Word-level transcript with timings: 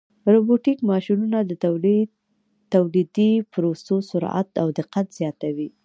روبوټیک 0.33 0.77
ماشینونه 0.91 1.39
د 1.49 1.51
تولیدي 2.73 3.31
پروسو 3.53 3.95
سرعت 4.09 4.49
او 4.61 4.67
دقت 4.79 5.05
زیاتوي. 5.19 5.69